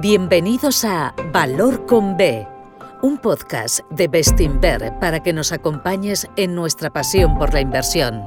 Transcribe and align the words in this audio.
Bienvenidos 0.00 0.86
a 0.86 1.14
Valor 1.30 1.84
con 1.84 2.16
B, 2.16 2.48
un 3.02 3.18
podcast 3.18 3.80
de 3.90 4.08
Bestinver 4.08 4.94
para 4.98 5.22
que 5.22 5.34
nos 5.34 5.52
acompañes 5.52 6.26
en 6.36 6.54
nuestra 6.54 6.88
pasión 6.88 7.36
por 7.36 7.52
la 7.52 7.60
inversión. 7.60 8.24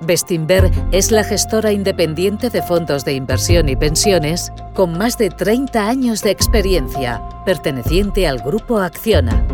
Bestinver 0.00 0.72
es 0.90 1.12
la 1.12 1.22
gestora 1.22 1.70
independiente 1.70 2.50
de 2.50 2.62
fondos 2.62 3.04
de 3.04 3.12
inversión 3.12 3.68
y 3.68 3.76
pensiones 3.76 4.52
con 4.74 4.98
más 4.98 5.18
de 5.18 5.30
30 5.30 5.88
años 5.88 6.20
de 6.22 6.32
experiencia, 6.32 7.22
perteneciente 7.44 8.26
al 8.26 8.40
grupo 8.40 8.78
Acciona. 8.78 9.46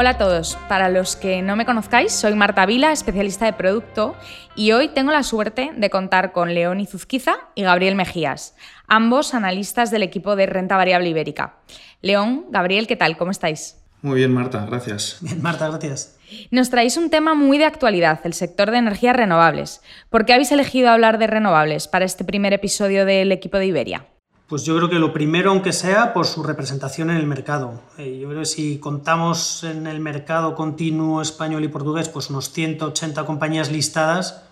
Hola 0.00 0.10
a 0.10 0.16
todos, 0.16 0.56
para 0.68 0.88
los 0.88 1.16
que 1.16 1.42
no 1.42 1.56
me 1.56 1.66
conozcáis, 1.66 2.12
soy 2.12 2.32
Marta 2.36 2.64
Vila, 2.66 2.92
especialista 2.92 3.46
de 3.46 3.52
producto, 3.52 4.14
y 4.54 4.70
hoy 4.70 4.90
tengo 4.90 5.10
la 5.10 5.24
suerte 5.24 5.72
de 5.76 5.90
contar 5.90 6.30
con 6.30 6.54
León 6.54 6.78
Izuzquiza 6.78 7.34
y 7.56 7.64
Gabriel 7.64 7.96
Mejías, 7.96 8.54
ambos 8.86 9.34
analistas 9.34 9.90
del 9.90 10.04
equipo 10.04 10.36
de 10.36 10.46
renta 10.46 10.76
variable 10.76 11.08
ibérica. 11.08 11.56
León, 12.00 12.46
Gabriel, 12.50 12.86
¿qué 12.86 12.94
tal? 12.94 13.16
¿Cómo 13.16 13.32
estáis? 13.32 13.82
Muy 14.00 14.18
bien, 14.18 14.32
Marta, 14.32 14.64
gracias. 14.66 15.18
Bien, 15.20 15.42
Marta, 15.42 15.66
gracias. 15.66 16.16
Nos 16.52 16.70
traéis 16.70 16.96
un 16.96 17.10
tema 17.10 17.34
muy 17.34 17.58
de 17.58 17.64
actualidad, 17.64 18.20
el 18.22 18.34
sector 18.34 18.70
de 18.70 18.78
energías 18.78 19.16
renovables. 19.16 19.82
¿Por 20.10 20.26
qué 20.26 20.34
habéis 20.34 20.52
elegido 20.52 20.90
hablar 20.90 21.18
de 21.18 21.26
renovables 21.26 21.88
para 21.88 22.04
este 22.04 22.22
primer 22.22 22.52
episodio 22.52 23.04
del 23.04 23.32
equipo 23.32 23.58
de 23.58 23.66
Iberia? 23.66 24.06
Pues 24.48 24.64
yo 24.64 24.74
creo 24.76 24.88
que 24.88 24.98
lo 24.98 25.12
primero, 25.12 25.50
aunque 25.50 25.74
sea, 25.74 26.14
por 26.14 26.24
su 26.24 26.42
representación 26.42 27.10
en 27.10 27.18
el 27.18 27.26
mercado. 27.26 27.82
Eh, 27.98 28.18
yo 28.18 28.28
creo 28.30 28.40
que 28.40 28.46
si 28.46 28.78
contamos 28.78 29.62
en 29.62 29.86
el 29.86 30.00
mercado 30.00 30.54
continuo 30.54 31.20
español 31.20 31.64
y 31.64 31.68
portugués, 31.68 32.08
pues 32.08 32.30
unos 32.30 32.50
180 32.50 33.26
compañías 33.26 33.70
listadas, 33.70 34.44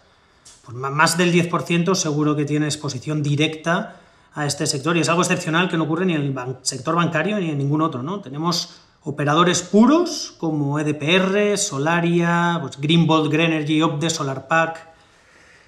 pues 0.66 0.76
más 0.76 1.16
del 1.16 1.32
10% 1.32 1.94
seguro 1.94 2.36
que 2.36 2.44
tiene 2.44 2.66
exposición 2.66 3.22
directa 3.22 3.96
a 4.34 4.44
este 4.44 4.66
sector. 4.66 4.98
Y 4.98 5.00
es 5.00 5.08
algo 5.08 5.22
excepcional 5.22 5.70
que 5.70 5.78
no 5.78 5.84
ocurre 5.84 6.04
ni 6.04 6.12
en 6.12 6.20
el 6.20 6.56
sector 6.60 6.94
bancario 6.94 7.38
ni 7.38 7.48
en 7.48 7.56
ningún 7.56 7.80
otro. 7.80 8.02
¿no? 8.02 8.20
Tenemos 8.20 8.82
operadores 9.02 9.62
puros 9.62 10.34
como 10.36 10.78
EDPR, 10.78 11.56
Solaria, 11.56 12.58
pues 12.60 12.78
Greenbolt, 12.78 13.32
Greenergy, 13.32 13.80
Opde, 13.80 14.10
SolarPack, 14.10 14.95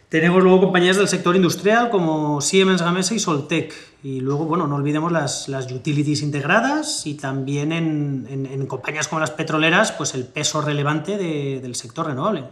tenemos 0.09 0.43
luego 0.43 0.61
compañías 0.61 0.97
del 0.97 1.09
sector 1.09 1.37
industrial 1.37 1.91
como 1.91 2.41
Siemens 2.41 2.81
Gamesa 2.83 3.15
y 3.15 3.19
Soltec. 3.19 3.75
Y 4.03 4.21
luego, 4.21 4.47
bueno, 4.47 4.67
no 4.67 4.77
olvidemos 4.77 5.13
las, 5.13 5.49
las 5.49 5.71
utilities 5.71 6.23
integradas 6.23 7.07
y 7.07 7.15
también 7.15 7.73
en, 7.73 8.27
en, 8.31 8.67
compañías 8.67 9.09
como 9.09 9.21
las 9.21 9.33
petroleras, 9.33 9.93
pues 9.93 10.15
el 10.15 10.25
peso 10.25 10.63
relevante 10.63 11.19
del 11.19 11.75
sector 11.75 12.07
renovable. 12.07 12.45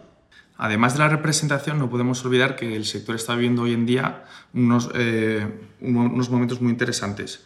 Además 0.58 0.94
de 0.94 1.00
la 1.00 1.08
representación, 1.08 1.78
no 1.78 1.88
podemos 1.88 2.24
olvidar 2.24 2.56
que 2.56 2.76
el 2.76 2.84
sector 2.84 3.14
está 3.14 3.34
viviendo 3.34 3.62
hoy 3.62 3.74
en 3.74 3.86
día 3.86 4.24
unos, 4.54 4.90
eh, 4.94 5.46
unos 5.80 6.30
momentos 6.30 6.60
muy 6.60 6.72
interesantes. 6.72 7.44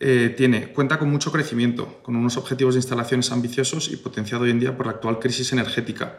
Eh, 0.00 0.34
tiene, 0.36 0.72
cuenta 0.72 0.98
con 0.98 1.10
mucho 1.10 1.30
crecimiento, 1.30 2.00
con 2.02 2.16
unos 2.16 2.36
objetivos 2.36 2.74
de 2.74 2.78
instalaciones 2.78 3.30
ambiciosos 3.32 3.90
y 3.90 3.96
potenciado 3.96 4.44
hoy 4.44 4.50
en 4.50 4.60
día 4.60 4.76
por 4.76 4.86
la 4.86 4.92
actual 4.92 5.18
crisis 5.18 5.52
energética. 5.52 6.18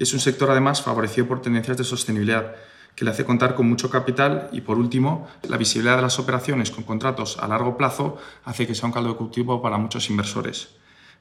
Y 0.00 0.04
es 0.04 0.14
un 0.14 0.20
sector 0.20 0.50
además 0.50 0.80
favorecido 0.80 1.28
por 1.28 1.42
tendencias 1.42 1.76
de 1.76 1.84
sostenibilidad 1.84 2.54
que 2.96 3.04
le 3.04 3.10
hace 3.10 3.26
contar 3.26 3.54
con 3.54 3.68
mucho 3.68 3.90
capital 3.90 4.48
y, 4.50 4.62
por 4.62 4.78
último, 4.78 5.28
la 5.42 5.58
visibilidad 5.58 5.96
de 5.96 6.00
las 6.00 6.18
operaciones 6.18 6.70
con 6.70 6.84
contratos 6.84 7.36
a 7.38 7.46
largo 7.46 7.76
plazo 7.76 8.16
hace 8.46 8.66
que 8.66 8.74
sea 8.74 8.86
un 8.86 8.94
caldo 8.94 9.10
de 9.10 9.16
cultivo 9.16 9.60
para 9.60 9.76
muchos 9.76 10.08
inversores. 10.08 10.68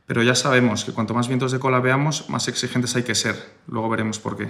Pero 0.05 0.23
ya 0.23 0.33
sabemos 0.33 0.85
que 0.85 0.93
cuanto 0.93 1.13
más 1.13 1.27
vientos 1.27 1.51
de 1.51 1.59
cola 1.59 1.81
veamos, 1.81 2.29
más 2.29 2.47
exigentes 2.47 2.95
hay 2.95 3.03
que 3.03 3.15
ser. 3.15 3.35
Luego 3.67 3.89
veremos 3.89 4.17
por 4.17 4.37
qué. 4.37 4.47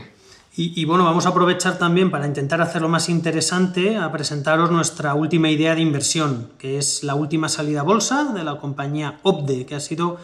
Y, 0.55 0.85
bueno, 0.85 1.05
vamos 1.05 1.25
a 1.25 1.29
aprovechar 1.29 1.79
también 1.79 2.11
para 2.11 2.27
intentar 2.27 2.61
hacerlo 2.61 2.87
más 2.87 3.09
interesante, 3.09 3.97
a 3.97 4.11
presentaros 4.11 4.69
nuestra 4.69 5.15
última 5.15 5.49
idea 5.49 5.73
de 5.73 5.81
inversión, 5.81 6.51
que 6.59 6.77
es 6.77 7.01
la 7.03 7.15
última 7.15 7.49
salida 7.49 7.79
a 7.79 7.83
bolsa 7.83 8.25
de 8.25 8.43
la 8.43 8.59
compañía 8.59 9.19
OPDE, 9.23 9.65
que 9.65 9.73
ha 9.73 9.79
sido 9.79 10.19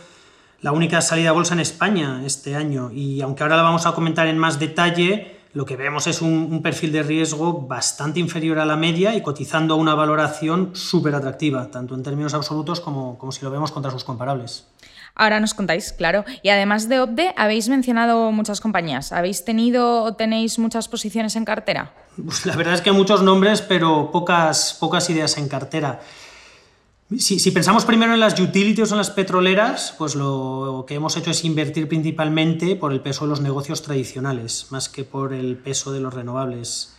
la 0.66 0.72
única 0.72 1.00
salida 1.00 1.30
a 1.30 1.34
bolsa 1.34 1.54
en 1.54 1.60
España 1.60 2.24
este 2.26 2.56
año. 2.56 2.90
Y 2.92 3.22
aunque 3.22 3.44
ahora 3.44 3.56
la 3.56 3.62
vamos 3.62 3.86
a 3.86 3.92
comentar 3.92 4.26
en 4.26 4.40
más 4.40 4.58
detalle, 4.58 5.38
lo 5.54 5.64
que 5.64 5.76
vemos 5.76 6.08
es 6.08 6.24
un, 6.24 6.64
perfil 6.64 6.92
de 6.92 7.04
riesgo 7.04 7.68
bastante 7.68 8.20
inferior 8.20 8.58
a 8.58 8.66
la 8.66 8.76
media 8.76 9.14
y 9.14 9.22
cotizando 9.22 9.76
a 9.76 9.78
una 9.78 9.94
valoración 9.94 10.72
súper 10.74 11.14
atractiva, 11.14 11.70
tanto 11.70 11.94
en 11.94 12.02
términos 12.02 12.34
absolutos 12.34 12.80
como, 12.80 13.16
como 13.20 13.32
si 13.32 13.46
lo 13.46 13.52
vemos 13.52 13.72
contra 13.72 13.92
sus 13.92 14.04
comparables. 14.04 14.66
Ahora 15.14 15.40
nos 15.40 15.54
contáis, 15.54 15.94
claro. 15.94 16.26
Y 16.42 16.50
además 16.50 16.90
de 16.90 17.00
OPDE, 17.00 17.36
habéis 17.38 17.70
mencionado 17.70 18.32
muchas 18.32 18.60
compañías. 18.60 19.12
¿Habéis 19.12 19.46
tenido 19.46 20.02
o 20.02 20.16
tenéis 20.16 20.58
muchas 20.58 20.88
posiciones 20.88 21.36
en 21.36 21.46
cartera? 21.46 21.94
Pues 22.16 22.44
la 22.48 22.56
verdad 22.56 22.74
es 22.74 22.82
que 22.82 22.92
muchos 22.92 23.22
nombres, 23.22 23.62
pero 23.62 24.10
pocas, 24.12 24.76
pocas 24.80 25.12
ideas 25.12 25.38
en 25.38 25.48
cartera. 25.48 26.02
Si, 27.18 27.52
pensamos 27.52 27.86
primero 27.86 28.14
en 28.14 28.20
las 28.20 28.40
utilities 28.40 28.92
o 28.92 28.96
en 28.96 28.98
las 28.98 29.10
petroleras, 29.10 29.94
pues 29.98 30.16
lo 30.16 30.86
que 30.88 30.96
hemos 30.96 31.16
hecho 31.18 31.32
es 31.32 31.46
invertir 31.46 31.88
principalmente 31.88 32.76
por 32.76 32.92
el 32.92 33.02
peso 33.02 33.26
de 33.26 33.30
los 33.30 33.42
negocios 33.42 33.82
tradicionales, 33.82 34.68
más 34.72 34.90
que 34.90 35.04
por 35.04 35.34
el 35.34 35.56
peso 35.56 35.92
de 35.92 36.00
los 36.00 36.14
renovables. 36.14 36.96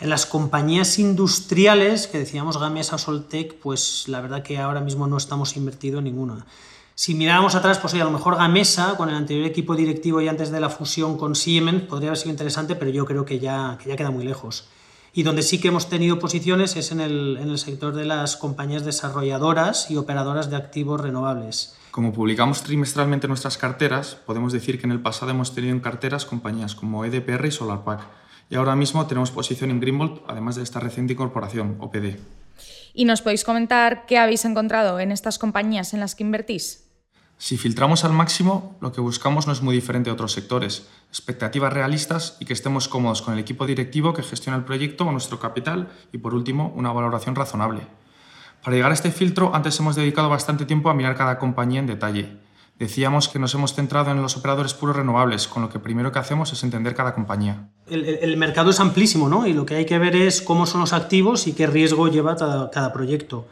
En 0.00 0.08
las 0.08 0.26
compañías 0.26 0.98
industriales, 0.98 2.06
que 2.06 2.18
decíamos 2.18 2.58
Gamesa, 2.58 2.96
Soltec, 2.96 3.54
pues 3.56 4.04
la 4.08 4.20
verdad 4.20 4.42
que 4.42 4.58
ahora 4.58 4.80
mismo 4.80 5.06
no 5.06 5.16
estamos 5.16 5.56
invertidos 5.56 5.98
en 5.98 6.04
ninguna. 6.04 6.46
Si 6.94 7.14
miráramos 7.14 7.54
atrás, 7.54 7.78
pues 7.78 7.94
a 7.94 7.98
lo 7.98 8.10
mejor 8.10 8.36
Gamesa, 8.36 8.96
con 8.96 9.08
el 9.08 9.14
anterior 9.14 9.46
equipo 9.46 9.76
directivo 9.76 10.20
y 10.20 10.28
antes 10.28 10.50
de 10.50 10.60
la 10.60 10.70
fusión 10.70 11.16
con 11.16 11.34
Siemens, 11.34 11.82
podría 11.82 12.10
haber 12.10 12.18
sido 12.18 12.30
interesante, 12.30 12.76
pero 12.76 12.90
yo 12.90 13.04
creo 13.04 13.24
que 13.24 13.38
ya, 13.38 13.78
que 13.82 13.90
ya 13.90 13.96
queda 13.96 14.10
muy 14.10 14.24
lejos. 14.24 14.68
Y 15.12 15.24
donde 15.24 15.42
sí 15.42 15.60
que 15.60 15.68
hemos 15.68 15.88
tenido 15.88 16.18
posiciones 16.18 16.76
es 16.76 16.92
en 16.92 17.00
el, 17.00 17.36
en 17.40 17.50
el 17.50 17.58
sector 17.58 17.94
de 17.94 18.04
las 18.04 18.36
compañías 18.36 18.84
desarrolladoras 18.84 19.90
y 19.90 19.96
operadoras 19.96 20.50
de 20.50 20.56
activos 20.56 21.00
renovables. 21.00 21.76
Como 21.90 22.12
publicamos 22.12 22.62
trimestralmente 22.62 23.26
nuestras 23.26 23.58
carteras, 23.58 24.14
podemos 24.14 24.52
decir 24.52 24.78
que 24.78 24.86
en 24.86 24.92
el 24.92 25.00
pasado 25.00 25.32
hemos 25.32 25.54
tenido 25.54 25.72
en 25.72 25.80
carteras 25.80 26.24
compañías 26.24 26.76
como 26.76 27.04
EDPR 27.04 27.46
y 27.46 27.50
SolarPack. 27.50 28.02
Y 28.48 28.54
ahora 28.54 28.76
mismo 28.76 29.06
tenemos 29.06 29.32
posición 29.32 29.70
en 29.70 29.80
Greenbolt, 29.80 30.22
además 30.28 30.56
de 30.56 30.62
esta 30.62 30.78
reciente 30.78 31.14
incorporación, 31.14 31.76
OPD. 31.80 32.16
¿Y 32.94 33.04
nos 33.04 33.22
podéis 33.22 33.44
comentar 33.44 34.06
qué 34.06 34.18
habéis 34.18 34.44
encontrado 34.44 35.00
en 35.00 35.12
estas 35.12 35.38
compañías 35.38 35.94
en 35.94 36.00
las 36.00 36.14
que 36.14 36.24
invertís? 36.24 36.89
Si 37.40 37.56
filtramos 37.56 38.04
al 38.04 38.12
máximo, 38.12 38.76
lo 38.82 38.92
que 38.92 39.00
buscamos 39.00 39.46
no 39.46 39.54
es 39.54 39.62
muy 39.62 39.74
diferente 39.74 40.10
de 40.10 40.12
otros 40.12 40.32
sectores. 40.32 40.86
Expectativas 41.08 41.72
realistas 41.72 42.36
y 42.38 42.44
que 42.44 42.52
estemos 42.52 42.86
cómodos 42.86 43.22
con 43.22 43.32
el 43.32 43.40
equipo 43.40 43.64
directivo 43.64 44.12
que 44.12 44.22
gestiona 44.22 44.58
el 44.58 44.64
proyecto 44.64 45.06
o 45.06 45.10
nuestro 45.10 45.40
capital 45.40 45.88
y, 46.12 46.18
por 46.18 46.34
último, 46.34 46.70
una 46.76 46.92
valoración 46.92 47.34
razonable. 47.34 47.80
Para 48.62 48.76
llegar 48.76 48.90
a 48.90 48.94
este 48.94 49.10
filtro, 49.10 49.54
antes 49.54 49.80
hemos 49.80 49.96
dedicado 49.96 50.28
bastante 50.28 50.66
tiempo 50.66 50.90
a 50.90 50.94
mirar 50.94 51.16
cada 51.16 51.38
compañía 51.38 51.80
en 51.80 51.86
detalle. 51.86 52.36
Decíamos 52.78 53.30
que 53.30 53.38
nos 53.38 53.54
hemos 53.54 53.72
centrado 53.72 54.10
en 54.10 54.20
los 54.20 54.36
operadores 54.36 54.74
puros 54.74 54.96
renovables, 54.96 55.48
con 55.48 55.62
lo 55.62 55.70
que 55.70 55.78
primero 55.78 56.12
que 56.12 56.18
hacemos 56.18 56.52
es 56.52 56.62
entender 56.62 56.94
cada 56.94 57.14
compañía. 57.14 57.70
El, 57.88 58.36
mercado 58.36 58.68
es 58.68 58.80
amplísimo, 58.80 59.30
¿no? 59.30 59.46
Y 59.46 59.54
lo 59.54 59.64
que 59.64 59.76
hay 59.76 59.86
que 59.86 59.98
ver 59.98 60.14
es 60.14 60.42
cómo 60.42 60.66
son 60.66 60.82
los 60.82 60.92
activos 60.92 61.46
y 61.46 61.54
qué 61.54 61.66
riesgo 61.66 62.08
lleva 62.08 62.36
cada 62.70 62.92
proyecto. 62.92 63.46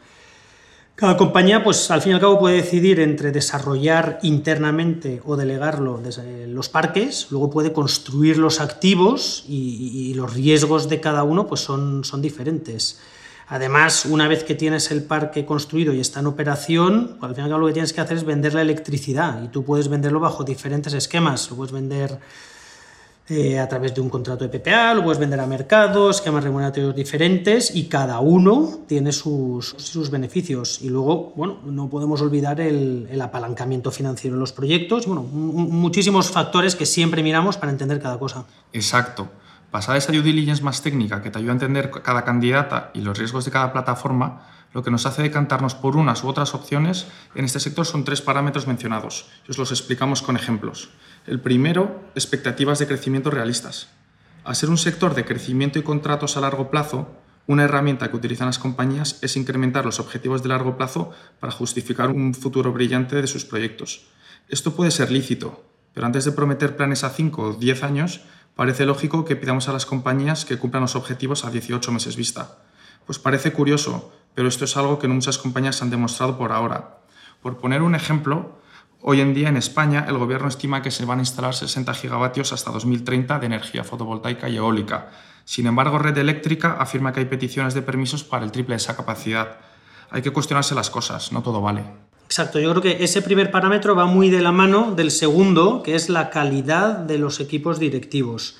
Cada 0.99 1.15
compañía, 1.15 1.63
pues 1.63 1.89
al 1.91 2.01
fin 2.01 2.11
y 2.11 2.15
al 2.15 2.19
cabo, 2.19 2.39
puede 2.39 2.57
decidir 2.57 2.99
entre 2.99 3.31
desarrollar 3.31 4.19
internamente 4.21 5.21
o 5.23 5.37
delegarlo 5.37 6.01
desde 6.03 6.45
los 6.45 6.67
parques, 6.67 7.27
luego 7.29 7.49
puede 7.49 7.71
construir 7.71 8.37
los 8.37 8.59
activos 8.59 9.45
y, 9.47 10.13
los 10.15 10.33
riesgos 10.33 10.89
de 10.89 10.99
cada 10.99 11.23
uno 11.23 11.47
pues 11.47 11.61
son, 11.61 12.03
diferentes. 12.21 12.99
Además, 13.47 14.03
una 14.03 14.27
vez 14.27 14.43
que 14.43 14.55
tienes 14.55 14.91
el 14.91 15.01
parque 15.03 15.45
construido 15.45 15.93
y 15.93 16.01
está 16.01 16.19
en 16.19 16.27
operación, 16.27 17.17
y 17.21 17.25
al 17.25 17.33
cabo 17.33 17.59
lo 17.59 17.67
que 17.67 17.73
tienes 17.73 17.93
que 17.93 18.01
hacer 18.01 18.17
es 18.17 18.25
vender 18.25 18.53
la 18.53 18.61
electricidad 18.61 19.41
y 19.41 19.47
tú 19.47 19.63
puedes 19.63 19.87
venderlo 19.87 20.19
bajo 20.19 20.43
diferentes 20.43 20.91
esquemas. 20.91 21.49
Lo 21.49 21.55
puedes 21.55 21.71
vender 21.71 22.19
eh, 23.29 23.59
a 23.59 23.67
través 23.69 23.93
de 23.93 24.01
un 24.01 24.09
contrato 24.09 24.47
de 24.47 24.59
PPA, 24.59 24.93
lo 24.95 25.03
puedes 25.03 25.19
vender 25.19 25.39
a 25.39 25.45
mercados, 25.45 26.17
esquemas 26.17 26.43
remuneratorios 26.43 26.95
diferentes 26.95 27.75
y 27.75 27.87
cada 27.87 28.19
uno 28.19 28.79
tiene 28.87 29.11
sus, 29.11 29.75
sus 29.77 30.09
beneficios. 30.09 30.81
Y 30.81 30.89
luego, 30.89 31.31
bueno, 31.35 31.59
no 31.63 31.89
podemos 31.89 32.21
olvidar 32.21 32.59
el, 32.59 33.07
el 33.11 33.21
apalancamiento 33.21 33.91
financiero 33.91 34.35
de 34.35 34.39
los 34.39 34.51
proyectos, 34.51 35.05
bueno, 35.05 35.21
muchísimos 35.21 36.31
factores 36.31 36.75
que 36.75 36.85
siempre 36.85 37.21
miramos 37.21 37.57
para 37.57 37.71
entender 37.71 38.01
cada 38.01 38.17
cosa. 38.17 38.45
Exacto. 38.73 39.29
Pasada 39.71 39.99
esa 39.99 40.11
due 40.11 40.23
diligence 40.23 40.63
más 40.63 40.81
técnica 40.81 41.21
que 41.21 41.29
te 41.29 41.37
ayuda 41.37 41.51
a 41.51 41.61
entender 41.61 41.91
cada 41.91 42.25
candidata 42.25 42.89
y 42.95 43.01
los 43.01 43.17
riesgos 43.19 43.45
de 43.45 43.51
cada 43.51 43.71
plataforma, 43.71 44.41
lo 44.73 44.81
que 44.83 44.89
nos 44.89 45.05
hace 45.05 45.21
decantarnos 45.21 45.75
por 45.75 45.95
unas 45.95 46.23
u 46.23 46.27
otras 46.27 46.55
opciones 46.55 47.07
en 47.35 47.45
este 47.45 47.59
sector 47.59 47.85
son 47.85 48.03
tres 48.03 48.21
parámetros 48.21 48.65
mencionados. 48.65 49.27
Os 49.47 49.57
los 49.57 49.71
explicamos 49.71 50.23
con 50.23 50.35
ejemplos. 50.35 50.89
El 51.29 51.39
primero, 51.39 52.09
expectativas 52.15 52.79
de 52.79 52.87
crecimiento 52.87 53.29
realistas. 53.29 53.89
Al 54.43 54.55
ser 54.55 54.71
un 54.71 54.79
sector 54.79 55.13
de 55.13 55.25
crecimiento 55.25 55.77
y 55.77 55.83
contratos 55.83 56.35
a 56.35 56.41
largo 56.41 56.71
plazo, 56.71 57.07
una 57.45 57.65
herramienta 57.65 58.09
que 58.09 58.15
utilizan 58.15 58.47
las 58.47 58.57
compañías 58.57 59.19
es 59.21 59.37
incrementar 59.37 59.85
los 59.85 59.99
objetivos 59.99 60.41
de 60.41 60.49
largo 60.49 60.75
plazo 60.75 61.11
para 61.39 61.53
justificar 61.53 62.09
un 62.09 62.33
futuro 62.33 62.73
brillante 62.73 63.21
de 63.21 63.27
sus 63.27 63.45
proyectos. 63.45 64.07
Esto 64.47 64.75
puede 64.75 64.89
ser 64.89 65.11
lícito, 65.11 65.63
pero 65.93 66.07
antes 66.07 66.25
de 66.25 66.31
prometer 66.31 66.75
planes 66.75 67.03
a 67.03 67.11
5 67.11 67.41
o 67.43 67.53
10 67.53 67.83
años, 67.83 68.21
parece 68.55 68.87
lógico 68.87 69.23
que 69.23 69.35
pidamos 69.35 69.69
a 69.69 69.73
las 69.73 69.85
compañías 69.85 70.45
que 70.45 70.57
cumplan 70.57 70.81
los 70.81 70.95
objetivos 70.95 71.45
a 71.45 71.51
18 71.51 71.91
meses 71.91 72.15
vista. 72.15 72.57
Pues 73.05 73.19
parece 73.19 73.53
curioso, 73.53 74.11
pero 74.33 74.47
esto 74.47 74.65
es 74.65 74.75
algo 74.77 74.97
que 74.97 75.05
en 75.05 75.13
muchas 75.13 75.37
compañías 75.37 75.83
han 75.83 75.91
demostrado 75.91 76.39
por 76.39 76.51
ahora. 76.51 77.01
Por 77.43 77.59
poner 77.59 77.83
un 77.83 77.93
ejemplo, 77.93 78.57
hoy 79.01 79.21
en 79.21 79.33
día 79.33 79.49
en 79.49 79.57
España 79.57 80.05
el 80.07 80.17
gobierno 80.17 80.47
estima 80.47 80.81
que 80.81 80.91
se 80.91 81.05
van 81.05 81.19
a 81.19 81.21
instalar 81.21 81.53
60 81.53 81.93
gigavatios 81.93 82.53
hasta 82.53 82.71
2030 82.71 83.39
de 83.39 83.45
energía 83.45 83.83
fotovoltaica 83.83 84.49
y 84.49 84.57
eólica. 84.57 85.09
Sin 85.45 85.67
embargo, 85.67 85.97
Red 85.97 86.17
Eléctrica 86.17 86.77
afirma 86.79 87.11
que 87.11 87.21
hay 87.21 87.25
peticiones 87.25 87.73
de 87.73 87.81
permisos 87.81 88.23
para 88.23 88.45
el 88.45 88.51
triple 88.51 88.73
de 88.73 88.77
esa 88.77 88.95
capacidad. 88.95 89.57
Hay 90.11 90.21
que 90.21 90.31
cuestionarse 90.31 90.75
las 90.75 90.89
cosas, 90.89 91.31
no 91.31 91.41
todo 91.41 91.61
vale. 91.61 91.83
Exacto, 92.25 92.59
yo 92.59 92.69
creo 92.69 92.81
que 92.83 93.03
ese 93.03 93.23
primer 93.23 93.49
parámetro 93.49 93.95
va 93.95 94.05
muy 94.05 94.29
de 94.29 94.41
la 94.41 94.51
mano 94.51 94.93
del 94.95 95.09
segundo, 95.09 95.81
que 95.81 95.95
es 95.95 96.09
la 96.09 96.29
calidad 96.29 96.97
de 96.97 97.17
los 97.17 97.39
equipos 97.39 97.79
directivos. 97.79 98.57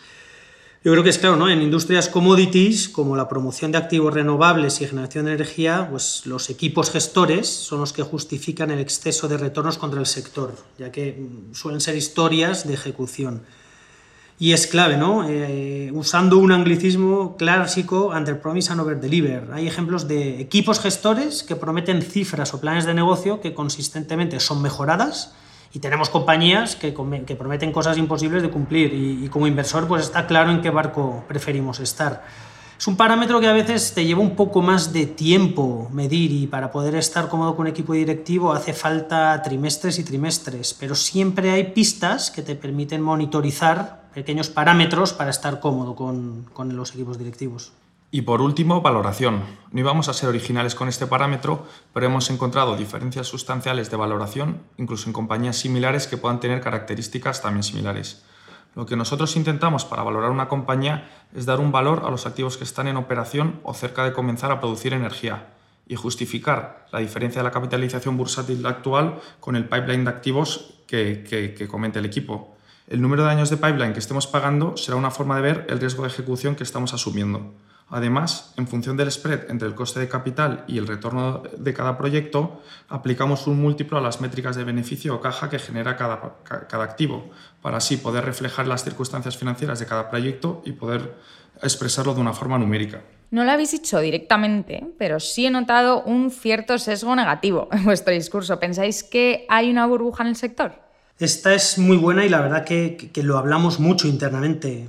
Yo 0.81 0.93
creo 0.93 1.03
que 1.03 1.09
es 1.09 1.17
claro, 1.17 1.35
¿no? 1.35 1.49
En 1.49 1.61
industrias 1.61 2.07
commodities, 2.07 2.87
como 2.87 3.17
la 3.17 3.27
promoción 3.27 3.73
de 3.73 3.77
activos 3.77 4.13
renovables 4.13 4.79
y 4.79 4.87
generación 4.87 5.25
de 5.25 5.33
energía, 5.33 5.89
pues 5.91 6.25
los 6.25 6.49
equipos 6.49 6.89
gestores 6.89 7.49
son 7.49 7.81
los 7.81 7.91
que 7.91 8.01
justifican 8.01 8.71
el 8.71 8.79
exceso 8.79 9.27
de 9.27 9.37
retornos 9.37 9.77
contra 9.77 9.99
el 9.99 10.05
sector, 10.05 10.55
ya 10.77 10.89
que 10.89 11.11
mm, 11.19 11.53
suelen 11.53 11.81
ser 11.81 11.97
historias 11.97 12.65
de 12.65 12.75
ejecución. 12.75 13.41
Y 14.39 14.53
es 14.53 14.67
clave, 14.67 14.95
¿no? 14.95 15.27
Eh, 15.27 15.91
usando 15.93 16.37
un 16.37 16.53
anglicismo 16.53 17.35
clásico, 17.35 18.13
under 18.15 18.39
promise 18.39 18.71
and 18.71 18.79
over 18.79 19.01
deliver. 19.01 19.51
Hay 19.51 19.67
ejemplos 19.67 20.07
de 20.07 20.39
equipos 20.39 20.79
gestores 20.79 21.43
que 21.43 21.57
prometen 21.57 22.01
cifras 22.01 22.53
o 22.53 22.61
planes 22.61 22.85
de 22.85 22.93
negocio 22.93 23.41
que 23.41 23.53
consistentemente 23.53 24.39
son 24.39 24.61
mejoradas 24.61 25.33
y 25.73 25.79
tenemos 25.79 26.09
compañías 26.09 26.75
que, 26.75 26.91
prometen 26.91 27.71
cosas 27.71 27.97
imposibles 27.97 28.41
de 28.41 28.49
cumplir 28.49 28.93
y, 28.93 29.27
como 29.29 29.47
inversor 29.47 29.87
pues 29.87 30.03
está 30.03 30.25
claro 30.27 30.51
en 30.51 30.61
qué 30.61 30.69
barco 30.69 31.23
preferimos 31.27 31.79
estar. 31.79 32.23
Es 32.77 32.87
un 32.87 32.95
parámetro 32.95 33.41
que 33.41 33.47
a 33.47 33.53
veces 33.53 33.93
te 33.93 34.05
lleva 34.05 34.21
un 34.21 34.37
poco 34.37 34.61
más 34.61 34.93
de 34.93 35.05
tiempo 35.05 35.89
medir 35.91 36.31
y 36.31 36.47
para 36.47 36.71
poder 36.71 36.95
estar 36.95 37.27
cómodo 37.27 37.55
con 37.55 37.67
equipo 37.67 37.93
directivo 37.93 38.53
hace 38.53 38.73
falta 38.73 39.41
trimestres 39.43 39.99
y 39.99 40.03
trimestres, 40.05 40.73
pero 40.73 40.95
siempre 40.95 41.51
hay 41.51 41.71
pistas 41.71 42.31
que 42.31 42.41
te 42.41 42.55
permiten 42.55 43.01
monitorizar 43.01 44.03
pequeños 44.13 44.49
parámetros 44.49 45.13
para 45.13 45.29
estar 45.29 45.59
cómodo 45.59 45.93
con 45.95 46.75
los 46.75 46.93
equipos 46.93 47.19
directivos. 47.19 47.73
Y 48.11 48.23
por 48.23 48.41
último, 48.41 48.81
valoración. 48.81 49.43
No 49.71 49.79
íbamos 49.79 50.09
a 50.09 50.13
ser 50.13 50.29
originales 50.29 50.73
con 50.73 50.87
este 50.87 51.05
parámetro, 51.05 51.67
pero 51.93 52.07
hemos 52.07 52.31
encontrado 52.31 52.75
diferencias 52.75 53.27
sustanciales 53.27 53.91
de 53.91 53.97
valoración, 53.97 54.63
incluso 54.77 55.07
en 55.07 55.13
compañías 55.13 55.57
similares 55.57 56.07
que 56.07 56.17
puedan 56.17 56.39
tener 56.39 56.59
características 56.59 57.43
también 57.43 57.61
similares. 57.61 58.23
Lo 58.73 58.87
que 58.87 58.95
nosotros 58.95 59.35
intentamos 59.35 59.85
para 59.85 60.01
valorar 60.01 60.31
una 60.31 60.47
compañía 60.47 61.07
es 61.35 61.45
dar 61.45 61.59
un 61.59 61.71
valor 61.71 62.01
a 62.03 62.09
los 62.09 62.25
activos 62.25 62.57
que 62.57 62.63
están 62.63 62.87
en 62.87 62.97
operación 62.97 63.59
o 63.63 63.75
cerca 63.75 64.03
de 64.03 64.13
comenzar 64.13 64.51
a 64.51 64.59
producir 64.59 64.93
energía 64.93 65.53
y 65.87 65.95
justificar 65.95 66.87
la 66.91 66.99
diferencia 66.99 67.41
de 67.41 67.47
la 67.47 67.51
capitalización 67.51 68.17
bursátil 68.17 68.65
actual 68.65 69.19
con 69.39 69.55
el 69.55 69.69
pipeline 69.69 70.05
de 70.05 70.09
activos 70.09 70.81
que, 70.87 71.23
que, 71.29 71.53
que 71.53 71.67
comenta 71.67 71.99
el 71.99 72.05
equipo. 72.05 72.55
El 72.87 73.01
número 73.01 73.23
de 73.23 73.29
años 73.29 73.51
de 73.51 73.57
pipeline 73.57 73.93
que 73.93 73.99
estemos 73.99 74.25
pagando 74.25 74.77
será 74.77 74.97
una 74.97 75.11
forma 75.11 75.35
de 75.35 75.41
ver 75.43 75.67
el 75.69 75.79
riesgo 75.79 76.03
de 76.03 76.09
ejecución 76.09 76.55
que 76.55 76.63
estamos 76.63 76.93
asumiendo. 76.95 77.53
Además, 77.91 78.53
en 78.57 78.67
función 78.67 78.97
del 78.97 79.11
spread 79.11 79.49
entre 79.49 79.67
el 79.67 79.73
coste 79.73 79.99
de 79.99 80.07
capital 80.07 80.63
y 80.67 80.77
el 80.77 80.85
retorno 80.85 81.41
de 81.57 81.73
cada 81.73 81.97
proyecto, 81.97 82.61
aplicamos 82.87 83.47
un 83.47 83.59
múltiplo 83.59 83.97
a 83.97 84.01
las 84.01 84.21
métricas 84.21 84.55
de 84.55 84.63
beneficio 84.63 85.15
o 85.15 85.21
caja 85.21 85.49
que 85.49 85.57
genera 85.57 85.97
cada, 85.97 86.35
cada, 86.43 86.83
activo, 86.83 87.31
para 87.63 87.77
así 87.77 87.97
poder 87.97 88.25
reflejar 88.25 88.67
las 88.67 88.83
circunstancias 88.83 89.37
financieras 89.37 89.79
de 89.79 89.87
cada 89.87 90.09
proyecto 90.09 90.61
y 90.65 90.73
poder 90.73 91.15
expresarlo 91.63 92.13
de 92.13 92.21
una 92.21 92.33
forma 92.33 92.59
numérica. 92.59 93.01
No 93.31 93.43
lo 93.43 93.51
habéis 93.51 93.71
dicho 93.71 93.99
directamente, 93.99 94.85
pero 94.99 95.19
sí 95.19 95.47
he 95.47 95.51
notado 95.51 96.03
un 96.03 96.29
cierto 96.29 96.77
sesgo 96.77 97.15
negativo 97.15 97.69
en 97.71 97.85
vuestro 97.85 98.13
discurso. 98.13 98.59
¿Pensáis 98.59 99.03
que 99.03 99.45
hay 99.49 99.71
una 99.71 99.87
burbuja 99.87 100.23
en 100.23 100.29
el 100.29 100.35
sector? 100.35 100.73
Esta 101.17 101.53
es 101.53 101.77
muy 101.79 101.97
buena 101.97 102.23
y 102.23 102.29
la 102.29 102.39
verdad 102.39 102.63
que, 102.63 103.11
que 103.11 103.23
lo 103.23 103.37
hablamos 103.37 103.79
mucho 103.79 104.07
internamente 104.07 104.87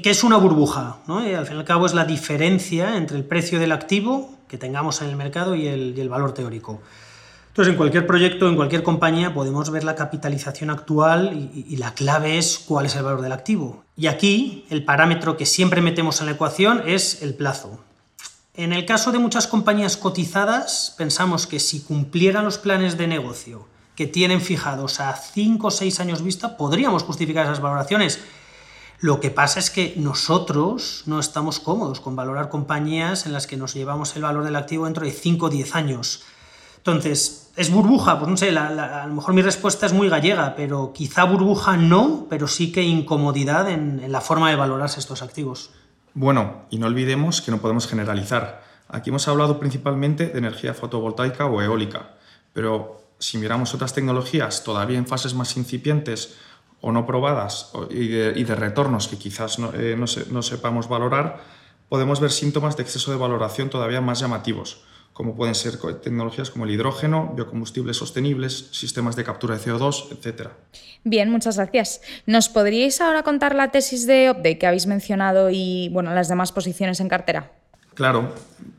¿Qué, 0.00 0.10
es 0.10 0.24
una 0.24 0.38
burbuja? 0.38 0.98
¿no? 1.06 1.26
Y 1.26 1.34
al 1.34 1.44
fin 1.44 1.56
y 1.56 1.58
al 1.58 1.66
cabo 1.66 1.84
es 1.84 1.92
la 1.92 2.06
diferencia 2.06 2.96
entre 2.96 3.18
el 3.18 3.24
precio 3.24 3.58
del 3.58 3.72
activo 3.72 4.34
que 4.48 4.56
tengamos 4.56 5.02
en 5.02 5.10
el 5.10 5.16
mercado 5.16 5.54
y 5.54 5.66
el, 5.66 5.94
y 5.96 6.00
el 6.00 6.08
valor 6.08 6.32
teórico. 6.32 6.80
Entonces, 7.48 7.72
en 7.72 7.76
cualquier 7.76 8.06
proyecto, 8.06 8.48
en 8.48 8.56
cualquier 8.56 8.82
compañía, 8.82 9.34
podemos 9.34 9.68
ver 9.68 9.84
la 9.84 9.94
capitalización 9.94 10.70
actual 10.70 11.34
y, 11.34 11.66
y, 11.68 11.76
la 11.76 11.92
clave 11.92 12.38
es 12.38 12.58
cuál 12.58 12.86
es 12.86 12.96
el 12.96 13.02
valor 13.02 13.20
del 13.20 13.32
activo. 13.32 13.84
Y 13.94 14.06
aquí, 14.06 14.64
el 14.70 14.86
parámetro 14.86 15.36
que 15.36 15.44
siempre 15.44 15.82
metemos 15.82 16.20
en 16.20 16.26
la 16.26 16.32
ecuación 16.32 16.82
es 16.86 17.20
el 17.20 17.34
plazo. 17.34 17.78
En 18.54 18.72
el 18.72 18.86
caso 18.86 19.12
de 19.12 19.18
muchas 19.18 19.46
compañías 19.46 19.98
cotizadas, 19.98 20.94
pensamos 20.96 21.46
que 21.46 21.60
si 21.60 21.82
cumplieran 21.82 22.46
los 22.46 22.56
planes 22.56 22.96
de 22.96 23.06
negocio 23.06 23.68
que 23.94 24.06
tienen 24.06 24.40
fijados 24.40 25.00
a 25.00 25.14
5 25.14 25.66
o 25.66 25.70
6 25.70 26.00
años 26.00 26.22
vista, 26.22 26.56
podríamos 26.56 27.02
justificar 27.02 27.44
esas 27.44 27.60
valoraciones 27.60 28.20
lo 29.02 29.18
que 29.18 29.30
pasa 29.30 29.58
es 29.58 29.70
que 29.70 29.94
nosotros 29.96 31.02
no 31.06 31.18
estamos 31.18 31.58
cómodos 31.58 31.98
con 31.98 32.14
valorar 32.14 32.48
compañías 32.48 33.26
en 33.26 33.32
las 33.32 33.48
que 33.48 33.56
nos 33.56 33.74
llevamos 33.74 34.14
el 34.14 34.22
valor 34.22 34.44
del 34.44 34.54
activo 34.54 34.84
dentro 34.84 35.04
de 35.04 35.10
5 35.10 35.46
o 35.46 35.50
10 35.50 35.74
años. 35.74 36.22
Entonces, 36.76 37.50
¿es 37.56 37.72
burbuja? 37.72 38.20
Pues 38.20 38.30
no 38.30 38.36
sé, 38.36 38.52
la, 38.52 39.02
a 39.02 39.06
lo 39.08 39.14
mejor 39.14 39.34
mi 39.34 39.42
respuesta 39.42 39.86
es 39.86 39.92
muy 39.92 40.08
gallega, 40.08 40.54
pero 40.54 40.92
quizá 40.94 41.24
burbuja 41.24 41.76
no, 41.76 42.28
pero 42.30 42.46
sí 42.46 42.70
que 42.70 42.82
incomodidad 42.82 43.68
en, 43.68 43.98
en 43.98 44.12
la 44.12 44.20
forma 44.20 44.50
de 44.50 44.54
valorarse 44.54 45.00
estos 45.00 45.20
activos. 45.20 45.70
Bueno, 46.14 46.66
y 46.70 46.78
no 46.78 46.86
olvidemos 46.86 47.42
que 47.42 47.50
no 47.50 47.58
podemos 47.58 47.88
generalizar. 47.88 48.62
Aquí 48.86 49.10
hemos 49.10 49.26
hablado 49.26 49.58
principalmente 49.58 50.28
de 50.28 50.38
energía 50.38 50.74
fotovoltaica 50.74 51.46
o 51.46 51.60
eólica, 51.60 52.10
pero 52.52 53.02
si 53.18 53.38
miramos 53.38 53.74
otras 53.74 53.94
tecnologías 53.94 54.62
todavía 54.62 54.98
en 54.98 55.08
fases 55.08 55.34
más 55.34 55.56
incipientes 55.56 56.36
o 56.82 56.92
no 56.92 57.06
probadas 57.06 57.72
y 57.90 58.08
de, 58.08 58.32
y 58.36 58.44
de 58.44 58.54
retornos 58.54 59.08
que 59.08 59.16
quizás 59.16 59.58
no, 59.58 59.72
eh, 59.72 59.94
no, 59.96 60.06
se, 60.06 60.26
no, 60.30 60.42
sepamos 60.42 60.88
valorar, 60.88 61.40
podemos 61.88 62.20
ver 62.20 62.32
síntomas 62.32 62.76
de 62.76 62.82
exceso 62.82 63.12
de 63.12 63.16
valoración 63.16 63.70
todavía 63.70 64.00
más 64.00 64.18
llamativos, 64.18 64.82
como 65.12 65.36
pueden 65.36 65.54
ser 65.54 65.78
tecnologías 66.00 66.50
como 66.50 66.64
el 66.64 66.72
hidrógeno, 66.72 67.32
biocombustibles 67.36 67.96
sostenibles, 67.96 68.68
sistemas 68.72 69.14
de 69.14 69.22
captura 69.22 69.56
de 69.56 69.62
CO2, 69.62 70.08
etc. 70.10 70.48
Bien, 71.04 71.30
muchas 71.30 71.56
gracias. 71.56 72.00
¿Nos 72.26 72.48
podríais 72.48 73.00
ahora 73.00 73.22
contar 73.22 73.54
la 73.54 73.70
tesis 73.70 74.06
de 74.06 74.30
Update 74.30 74.58
que 74.58 74.66
habéis 74.66 74.88
mencionado 74.88 75.50
y 75.50 75.88
bueno, 75.90 76.12
las 76.12 76.28
demás 76.28 76.50
posiciones 76.50 76.98
en 76.98 77.08
cartera? 77.08 77.52
Claro, 77.94 78.32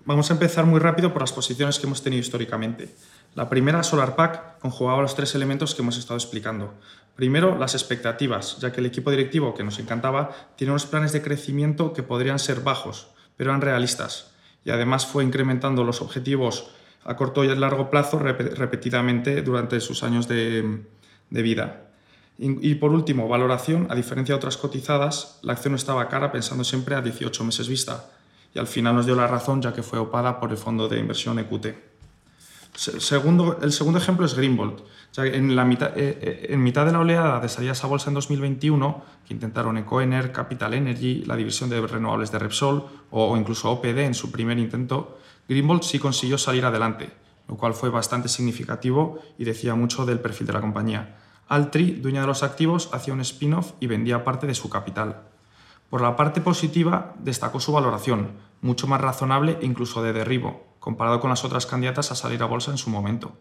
vamos 0.06 0.30
a 0.30 0.34
empezar 0.34 0.66
muy 0.66 0.80
rápido 0.80 1.14
por 1.14 1.22
las 1.22 1.32
posiciones 1.32 1.80
que 1.80 1.86
hemos 1.86 2.04
tenido 2.04 2.20
históricamente. 2.20 2.90
La 3.36 3.48
primera, 3.50 3.82
SolarPack, 3.82 4.60
conjugaba 4.60 5.02
los 5.02 5.16
tres 5.16 5.34
elementos 5.36 5.74
que 5.74 5.82
hemos 5.82 5.98
estado 5.98 6.18
explicando. 6.18 6.74
Primero, 7.16 7.58
las 7.58 7.76
expectativas, 7.76 8.58
ya 8.60 8.72
que 8.72 8.80
el 8.80 8.88
equipo 8.88 9.12
directivo 9.12 9.54
que 9.54 9.64
nos 9.64 9.78
encantaba 9.80 10.32
tiene 10.56 10.72
unos 10.72 10.88
planes 10.88 11.12
de 11.14 11.22
crecimiento 11.22 11.94
que 11.94 12.02
podrían 12.02 12.40
ser 12.40 12.62
bajos, 12.62 13.10
pero 13.38 13.52
eran 13.52 13.62
realistas. 13.62 14.32
Y 14.66 14.72
además 14.72 15.06
fue 15.06 15.24
incrementando 15.24 15.84
los 15.84 16.02
objetivos 16.02 16.72
a 17.06 17.16
corto 17.16 17.44
y 17.44 17.50
a 17.50 17.56
largo 17.56 17.90
plazo 17.90 18.18
rep 18.18 18.58
repetidamente 18.58 19.42
durante 19.42 19.80
sus 19.80 20.04
años 20.04 20.28
de, 20.28 20.82
vida. 21.30 21.92
Y, 22.38 22.72
y, 22.72 22.76
por 22.76 22.92
último, 22.92 23.28
valoración. 23.28 23.88
A 23.92 23.96
diferencia 23.96 24.34
de 24.34 24.38
otras 24.38 24.58
cotizadas, 24.58 25.40
la 25.44 25.54
acción 25.54 25.76
estaba 25.76 26.08
cara 26.10 26.32
pensando 26.32 26.64
siempre 26.64 26.96
a 26.96 27.02
18 27.02 27.44
meses 27.44 27.68
vista. 27.68 28.10
Y 28.56 28.60
al 28.60 28.68
final 28.68 28.96
nos 28.96 29.06
dio 29.06 29.16
la 29.16 29.28
razón 29.28 29.62
ya 29.62 29.74
que 29.74 29.84
fue 29.84 30.00
opada 30.00 30.40
por 30.40 30.50
el 30.52 30.58
fondo 30.58 30.88
de 30.88 31.00
inversión 31.00 31.38
EQT. 31.40 31.93
Segundo, 32.76 33.60
el 33.62 33.72
segundo 33.72 34.00
ejemplo 34.00 34.26
es 34.26 34.34
Greenbolt. 34.34 34.80
O 35.16 35.22
en, 35.22 35.56
la 35.56 35.64
mitad, 35.64 35.92
eh, 35.96 36.48
en 36.50 36.64
mitad 36.64 36.86
de 36.86 36.92
la 36.92 37.00
oleada 37.00 37.40
de 37.40 37.48
salir 37.48 37.72
a 37.72 37.88
bolsa 37.88 38.10
en 38.10 38.16
2021, 38.16 39.04
que 39.28 39.34
intentaron 39.34 39.78
Ecoener, 39.78 40.32
Capital 40.32 40.74
Energy, 40.74 41.24
la 41.26 41.36
división 41.36 41.70
de 41.70 41.86
renovables 41.86 42.32
de 42.32 42.40
Repsol 42.40 42.88
o, 43.12 43.32
o 43.32 43.38
incluso 43.38 43.70
OPD 43.72 44.00
en 44.00 44.16
su 44.16 44.32
primer 44.32 44.58
intento, 44.58 45.20
Greenbolt 45.48 45.84
sí 45.84 46.00
consiguió 46.00 46.38
salir 46.40 46.66
adelante, 46.66 47.12
lo 47.48 47.58
cual 47.58 47.76
fue 47.76 47.90
bastante 47.90 48.28
significativo 48.28 49.20
y 49.38 49.44
decía 49.44 49.76
mucho 49.76 50.06
del 50.06 50.20
perfil 50.20 50.48
de 50.48 50.54
la 50.54 50.62
compañía. 50.62 51.18
Altri, 51.48 51.92
dueña 51.92 52.22
de 52.22 52.28
los 52.28 52.42
activos, 52.42 52.90
hacía 52.94 53.14
un 53.14 53.22
spin-off 53.22 53.74
y 53.80 53.88
vendía 53.88 54.24
parte 54.24 54.48
de 54.48 54.56
su 54.56 54.70
capital. 54.70 55.22
Por 55.90 56.02
la 56.02 56.16
parte 56.16 56.42
positiva, 56.42 57.14
destacó 57.20 57.60
su 57.60 57.72
valoración, 57.72 58.32
mucho 58.62 58.88
más 58.88 59.02
razonable 59.02 59.60
e 59.62 59.66
incluso 59.66 60.02
de 60.02 60.14
derribo, 60.14 60.73
comparado 60.84 61.22
con 61.22 61.30
las 61.30 61.46
otras 61.46 61.66
candidatas 61.66 62.12
a 62.12 62.16
salir 62.16 62.44
a 62.44 62.46
bolsa 62.46 62.70
en 62.70 62.78
su 62.78 62.90
momento. 62.90 63.38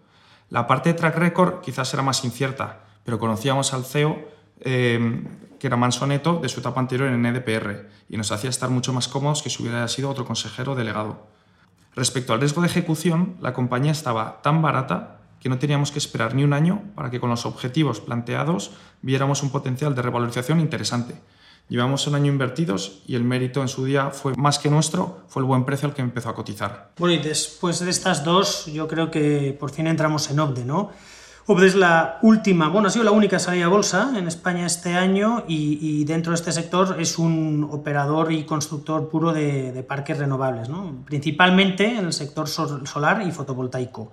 La 0.49 0.69
parte 0.69 0.93
de 0.93 0.95
track 0.95 1.17
record 1.17 1.61
quizás 1.61 1.93
era 1.93 2.01
más 2.01 2.25
incierta, 2.25 2.85
pero 3.03 3.19
conocíamos 3.19 3.75
al 3.75 3.85
CEO, 3.85 4.17
eh, 4.61 5.25
que 5.59 5.67
era 5.67 5.77
Mansoneto, 5.77 6.39
de 6.39 6.49
su 6.49 6.61
etapa 6.61 6.79
anterior 6.79 7.09
en 7.09 7.27
EDPR, 7.27 7.89
y 8.09 8.17
nos 8.17 8.31
hacía 8.31 8.49
estar 8.49 8.71
mucho 8.71 8.93
más 8.93 9.09
cómodos 9.09 9.43
que 9.43 9.51
si 9.51 9.61
hubiera 9.61 9.89
sido 9.89 10.09
otro 10.09 10.25
consejero 10.25 10.77
delegado. 10.77 11.27
Respecto 11.97 12.33
al 12.33 12.39
riesgo 12.39 12.63
de 12.63 12.69
ejecución, 12.69 13.35
la 13.41 13.55
compañía 13.55 13.91
estaba 13.91 14.41
tan 14.41 14.63
barata 14.63 15.19
que 15.41 15.49
no 15.49 15.59
teníamos 15.59 15.91
que 15.91 15.99
esperar 15.99 16.37
ni 16.37 16.45
un 16.45 16.53
año 16.53 16.85
para 16.95 17.11
que 17.11 17.19
con 17.19 17.31
los 17.31 17.45
objetivos 17.45 18.01
planteados 18.01 18.71
viéramos 19.01 19.43
un 19.43 19.51
potencial 19.51 19.97
de 19.97 20.03
revalorización 20.03 20.61
interesante, 20.61 21.17
Llevamos 21.73 22.07
un 22.07 22.15
año 22.15 22.31
invertidos 22.31 23.01
y 23.07 23.15
el 23.15 23.25
mérito 23.25 23.63
en 23.63 23.69
su 23.69 23.87
día 23.87 24.11
fue 24.11 24.35
más 24.37 24.59
que 24.59 24.69
nuestro, 24.69 25.23
fue 25.27 25.41
el 25.41 25.47
buen 25.47 25.65
precio 25.65 25.89
al 25.89 25.95
que 25.95 26.03
empezó 26.03 26.29
a 26.29 26.35
cotizar. 26.35 26.91
Bueno, 26.99 27.15
y 27.15 27.19
después 27.19 27.81
de 27.81 27.89
estas 27.89 28.25
dos, 28.25 28.67
yo 28.67 28.87
creo 28.87 29.11
que 29.11 29.57
por 29.59 29.71
fin 29.71 29.87
entramos 29.87 30.31
en 30.31 30.39
OBDE, 30.39 30.67
¿no? 30.67 30.91
OBDE 31.47 31.67
es 31.69 31.75
la 31.75 32.19
última, 32.21 32.69
bueno, 32.69 32.89
ha 32.89 32.91
sido 32.91 33.07
la 33.07 33.11
única 33.11 33.39
salida 33.39 33.65
a 33.65 33.69
bolsa 33.69 34.13
en 34.15 34.29
España 34.29 34.67
este 34.67 34.93
año 34.93 35.45
y, 35.49 36.05
dentro 36.05 36.33
de 36.33 36.37
este 36.37 36.53
sector 36.53 36.97
es 37.01 37.19
un 37.19 37.67
operador 37.73 38.33
y 38.33 38.45
constructor 38.45 39.09
puro 39.09 39.33
de, 39.33 39.83
parques 39.89 40.19
renovables, 40.19 40.69
¿no? 40.69 41.03
principalmente 41.07 41.87
en 41.87 42.05
el 42.05 42.13
sector 42.13 42.49
solar 42.49 43.23
y 43.27 43.33
fotovoltaico. 43.33 44.13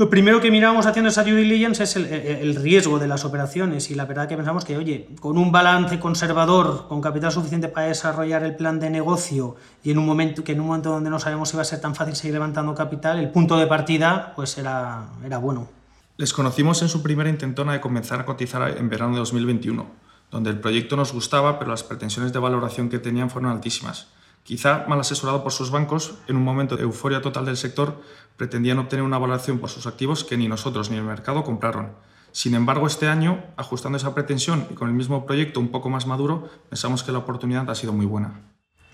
Lo 0.00 0.08
primero 0.08 0.40
que 0.40 0.50
miramos 0.50 0.86
haciendo 0.86 1.10
esa 1.10 1.24
due 1.24 1.34
diligence 1.34 1.82
es 1.82 1.94
el, 1.94 2.54
riesgo 2.54 2.98
de 2.98 3.06
las 3.06 3.26
operaciones 3.26 3.90
y 3.90 3.94
la 3.94 4.06
verdad 4.06 4.26
que 4.26 4.34
pensamos 4.34 4.64
que, 4.64 4.78
oye, 4.78 5.10
con 5.20 5.36
un 5.36 5.52
balance 5.52 6.00
conservador, 6.00 6.88
con 6.88 7.02
capital 7.02 7.30
suficiente 7.30 7.68
para 7.68 7.88
desarrollar 7.88 8.42
el 8.42 8.56
plan 8.56 8.80
de 8.80 8.88
negocio 8.88 9.56
y 9.84 9.90
en 9.90 9.98
un 9.98 10.06
momento 10.06 10.42
que 10.42 10.52
en 10.52 10.62
un 10.62 10.68
momento 10.68 10.88
donde 10.88 11.10
no 11.10 11.18
sabemos 11.18 11.50
si 11.50 11.56
va 11.56 11.60
a 11.60 11.66
ser 11.66 11.82
tan 11.82 11.94
fácil 11.94 12.16
seguir 12.16 12.32
levantando 12.32 12.74
capital, 12.74 13.18
el 13.18 13.28
punto 13.28 13.58
de 13.58 13.66
partida 13.66 14.32
pues 14.34 14.56
era, 14.56 15.04
era 15.22 15.36
bueno. 15.36 15.68
Les 16.16 16.32
conocimos 16.32 16.80
en 16.80 16.88
su 16.88 17.02
primera 17.02 17.28
intentona 17.28 17.74
de 17.74 17.82
comenzar 17.82 18.20
a 18.20 18.24
cotizar 18.24 18.78
en 18.78 18.88
verano 18.88 19.12
de 19.12 19.18
2021, 19.18 19.86
donde 20.30 20.48
el 20.48 20.60
proyecto 20.60 20.96
nos 20.96 21.12
gustaba, 21.12 21.58
pero 21.58 21.72
las 21.72 21.82
pretensiones 21.82 22.32
de 22.32 22.38
valoración 22.38 22.88
que 22.88 23.00
tenían 23.00 23.28
fueron 23.28 23.52
altísimas. 23.52 24.08
Quizá 24.42 24.84
mal 24.88 25.00
asesorado 25.00 25.42
por 25.42 25.52
sus 25.52 25.70
bancos, 25.70 26.14
en 26.26 26.36
un 26.36 26.42
momento 26.42 26.76
de 26.76 26.82
euforia 26.82 27.20
total 27.20 27.44
del 27.44 27.56
sector, 27.56 28.00
pretendían 28.36 28.78
obtener 28.78 29.04
una 29.04 29.18
valoración 29.18 29.58
por 29.58 29.70
sus 29.70 29.86
activos 29.86 30.24
que 30.24 30.36
ni 30.36 30.48
nosotros 30.48 30.90
ni 30.90 30.96
el 30.96 31.04
mercado 31.04 31.44
compraron. 31.44 31.92
Sin 32.32 32.54
embargo, 32.54 32.86
este 32.86 33.08
año, 33.08 33.42
ajustando 33.56 33.98
esa 33.98 34.14
pretensión 34.14 34.66
y 34.70 34.74
con 34.74 34.88
el 34.88 34.94
mismo 34.94 35.26
proyecto 35.26 35.60
un 35.60 35.68
poco 35.68 35.90
más 35.90 36.06
maduro, 36.06 36.48
pensamos 36.68 37.02
que 37.02 37.12
la 37.12 37.18
oportunidad 37.18 37.68
ha 37.68 37.74
sido 37.74 37.92
muy 37.92 38.06
buena. 38.06 38.40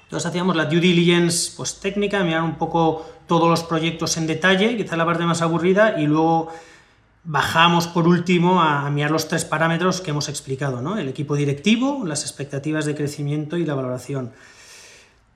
Entonces 0.05 0.27
hacíamos 0.27 0.57
la 0.57 0.67
due 0.67 0.81
diligence 0.81 1.53
pues, 1.57 1.81
técnica, 1.81 2.23
mirar 2.23 2.43
un 2.43 2.57
poco 2.57 3.07
todos 3.27 3.49
los 3.49 3.63
proyectos 3.63 4.17
en 4.17 4.27
detalle, 4.27 4.77
quizá 4.77 4.97
la 4.97 5.05
parte 5.05 5.25
más 5.25 5.43
aburrida, 5.43 6.01
y 6.01 6.07
luego 6.07 6.49
bajamos 7.25 7.89
por 7.89 8.07
último 8.07 8.63
a 8.63 8.89
mirar 8.91 9.11
los 9.11 9.27
tres 9.27 9.45
parámetros 9.45 10.01
que 10.01 10.13
hemos 10.13 10.29
explicado, 10.29 10.81
¿no? 10.81 10.97
el 10.97 11.09
equipo 11.09 11.35
directivo, 11.35 12.05
las 12.07 12.23
expectativas 12.23 12.87
de 12.87 12.95
crecimiento 12.95 13.57
y 13.57 13.67
la 13.67 13.75
valoración 13.75 14.33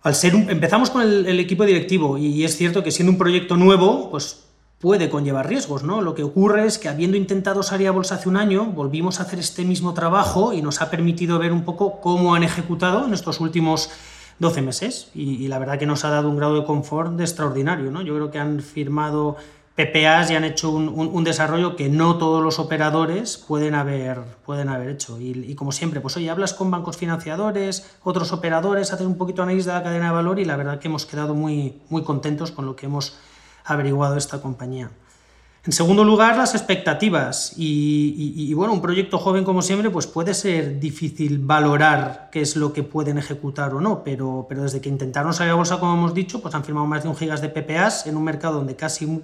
al 0.02 0.14
ser 0.14 0.34
empezamos 0.34 0.90
con 0.90 1.02
el, 1.02 1.40
equipo 1.40 1.64
directivo 1.64 2.16
y, 2.16 2.44
es 2.44 2.56
cierto 2.56 2.82
que 2.82 2.90
siendo 2.90 3.12
un 3.12 3.18
proyecto 3.18 3.56
nuevo, 3.56 4.10
pues 4.10 4.44
puede 4.78 5.10
conllevar 5.10 5.46
riesgos, 5.46 5.82
¿no? 5.82 6.00
Lo 6.00 6.14
que 6.14 6.22
ocurre 6.22 6.64
es 6.64 6.78
que 6.78 6.88
habiendo 6.88 7.18
intentado 7.18 7.62
salir 7.62 7.88
a 7.88 7.90
bolsa 7.90 8.14
hace 8.14 8.30
un 8.30 8.38
año, 8.38 8.64
volvimos 8.64 9.20
a 9.20 9.24
hacer 9.24 9.38
este 9.38 9.64
mismo 9.64 9.92
trabajo 9.92 10.54
y 10.54 10.62
nos 10.62 10.80
ha 10.80 10.90
permitido 10.90 11.38
ver 11.38 11.52
un 11.52 11.64
poco 11.64 12.00
cómo 12.00 12.34
han 12.34 12.44
ejecutado 12.44 13.04
en 13.04 13.12
estos 13.12 13.40
últimos 13.40 13.90
12 14.38 14.62
meses 14.62 15.10
y, 15.14 15.48
la 15.48 15.58
verdad 15.58 15.78
que 15.78 15.84
nos 15.84 16.06
ha 16.06 16.10
dado 16.10 16.30
un 16.30 16.38
grado 16.38 16.54
de 16.54 16.64
confort 16.64 17.20
extraordinario, 17.20 17.90
¿no? 17.90 18.00
Yo 18.00 18.14
creo 18.14 18.30
que 18.30 18.38
han 18.38 18.60
firmado 18.60 19.36
PPAs 19.86 20.28
ya 20.28 20.36
han 20.36 20.44
hecho 20.44 20.70
un, 20.70 21.24
desarrollo 21.24 21.76
que 21.76 21.88
no 21.88 22.18
todos 22.18 22.42
los 22.42 22.58
operadores 22.58 23.36
pueden 23.38 23.74
haber, 23.74 24.22
pueden 24.44 24.68
haber 24.68 24.90
hecho. 24.90 25.20
Y, 25.20 25.54
como 25.54 25.72
siempre, 25.72 26.00
pues 26.00 26.16
oye, 26.16 26.30
hablas 26.30 26.52
con 26.52 26.70
bancos 26.70 26.96
financiadores, 26.96 27.96
otros 28.02 28.32
operadores, 28.32 28.92
haces 28.92 29.06
un 29.06 29.16
poquito 29.16 29.42
de 29.42 29.44
análisis 29.44 29.66
de 29.66 29.72
la 29.72 29.82
cadena 29.82 30.06
de 30.06 30.12
valor 30.12 30.38
y 30.38 30.44
la 30.44 30.56
verdad 30.56 30.78
que 30.78 30.88
hemos 30.88 31.06
quedado 31.06 31.34
muy, 31.34 31.80
muy 31.88 32.02
contentos 32.02 32.50
con 32.52 32.66
lo 32.66 32.76
que 32.76 32.86
hemos 32.86 33.16
averiguado 33.64 34.16
esta 34.16 34.40
compañía. 34.40 34.90
En 35.66 35.72
segundo 35.72 36.04
lugar, 36.04 36.38
las 36.38 36.54
expectativas. 36.54 37.52
Y, 37.56 38.54
bueno, 38.54 38.72
un 38.72 38.80
proyecto 38.80 39.18
joven 39.18 39.44
como 39.44 39.60
siempre, 39.60 39.90
pues 39.90 40.06
puede 40.06 40.32
ser 40.32 40.80
difícil 40.80 41.38
valorar 41.38 42.30
qué 42.32 42.40
es 42.40 42.56
lo 42.56 42.72
que 42.72 42.82
pueden 42.82 43.18
ejecutar 43.18 43.74
o 43.74 43.80
no, 43.80 44.02
pero, 44.02 44.46
pero 44.48 44.62
desde 44.62 44.80
que 44.80 44.88
intentaron 44.88 45.34
salir 45.34 45.52
a 45.52 45.56
bolsa, 45.56 45.78
como 45.78 45.92
hemos 45.92 46.14
dicho, 46.14 46.40
pues 46.40 46.54
han 46.54 46.64
firmado 46.64 46.86
más 46.86 47.02
de 47.02 47.10
un 47.10 47.16
gigas 47.16 47.42
de 47.42 47.50
PPAs 47.50 48.06
en 48.06 48.16
un 48.16 48.24
mercado 48.24 48.54
donde 48.54 48.74
casi 48.74 49.22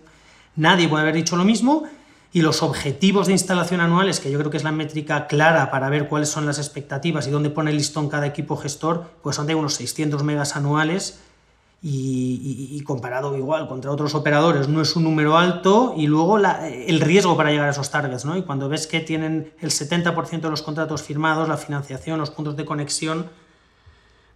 Nadie 0.56 0.88
puede 0.88 1.02
haber 1.02 1.14
dicho 1.14 1.36
lo 1.36 1.44
mismo 1.44 1.84
y 2.32 2.42
los 2.42 2.62
objetivos 2.62 3.28
de 3.28 3.32
instalación 3.32 3.80
anuales, 3.80 4.20
que 4.20 4.30
yo 4.30 4.38
creo 4.38 4.50
que 4.50 4.56
es 4.56 4.64
la 4.64 4.72
métrica 4.72 5.26
clara 5.26 5.70
para 5.70 5.88
ver 5.88 6.08
cuáles 6.08 6.28
son 6.28 6.44
las 6.44 6.58
expectativas 6.58 7.26
y 7.26 7.30
dónde 7.30 7.50
pone 7.50 7.70
el 7.70 7.76
listón 7.76 8.08
cada 8.08 8.26
equipo 8.26 8.56
gestor, 8.56 9.10
pues 9.22 9.36
son 9.36 9.46
de 9.46 9.54
unos 9.54 9.74
600 9.74 10.22
megas 10.22 10.56
anuales 10.56 11.20
y, 11.82 12.82
comparado 12.84 13.36
igual 13.36 13.68
contra 13.68 13.90
otros 13.90 14.14
operadores 14.14 14.68
no 14.68 14.80
es 14.80 14.96
un 14.96 15.04
número 15.04 15.36
alto 15.36 15.94
y 15.96 16.06
luego 16.06 16.38
el 16.38 17.00
riesgo 17.00 17.36
para 17.36 17.50
llegar 17.50 17.68
a 17.68 17.70
esos 17.70 17.90
targets, 17.90 18.24
¿no? 18.24 18.36
Y 18.36 18.42
cuando 18.42 18.68
ves 18.68 18.86
que 18.86 19.00
tienen 19.00 19.52
el 19.60 19.70
70% 19.70 20.40
de 20.40 20.50
los 20.50 20.62
contratos 20.62 21.02
firmados, 21.02 21.48
la 21.48 21.56
financiación, 21.56 22.18
los 22.18 22.30
puntos 22.30 22.56
de 22.56 22.64
conexión, 22.64 23.30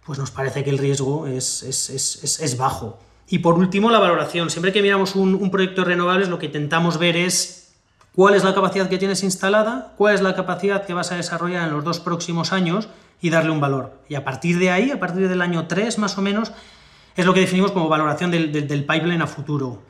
pues 0.05 0.17
nos 0.17 0.31
parece 0.31 0.63
que 0.63 0.69
el 0.69 0.77
riesgo 0.77 1.27
es, 1.27 1.63
es 1.63 2.57
bajo. 2.57 2.97
Y 3.31 3.39
por 3.39 3.57
último, 3.57 3.89
la 3.91 3.99
valoración. 3.99 4.49
Siempre 4.49 4.73
que 4.73 4.81
miramos 4.81 5.15
un, 5.15 5.49
proyecto 5.51 5.81
de 5.81 5.87
renovables, 5.87 6.27
lo 6.27 6.37
que 6.37 6.47
intentamos 6.47 6.99
ver 6.99 7.15
es 7.15 7.73
cuál 8.13 8.35
es 8.35 8.43
la 8.43 8.53
capacidad 8.53 8.89
que 8.89 8.97
tienes 8.97 9.23
instalada, 9.23 9.93
cuál 9.97 10.15
es 10.15 10.21
la 10.21 10.35
capacidad 10.35 10.85
que 10.85 10.93
vas 10.93 11.13
a 11.13 11.15
desarrollar 11.15 11.65
en 11.65 11.73
los 11.73 11.85
dos 11.85 12.01
próximos 12.01 12.51
años 12.51 12.89
y 13.21 13.29
darle 13.29 13.51
un 13.51 13.61
valor. 13.61 13.93
Y 14.09 14.15
a 14.15 14.25
partir 14.25 14.59
de 14.59 14.69
ahí, 14.69 14.91
a 14.91 14.99
partir 14.99 15.29
del 15.29 15.41
año 15.41 15.65
3 15.65 15.97
más 15.97 16.17
o 16.17 16.21
menos, 16.21 16.51
es 17.15 17.25
lo 17.25 17.33
que 17.33 17.39
definimos 17.39 17.71
como 17.71 17.87
valoración 17.87 18.31
del, 18.31 18.51
del 18.51 18.83
pipeline 18.83 19.21
a 19.21 19.27
futuro. 19.27 19.81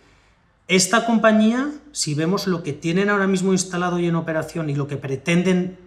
Esta 0.67 1.03
compañía, 1.07 1.71
si 1.93 2.13
vemos 2.13 2.45
lo 2.45 2.61
que 2.61 2.73
tienen 2.73 3.09
ahora 3.09 3.25
mismo 3.25 3.53
instalado 3.53 3.97
y 3.97 4.05
en 4.05 4.17
operación 4.17 4.69
y 4.69 4.75
lo 4.75 4.87
que 4.87 4.97
pretenden 4.97 5.79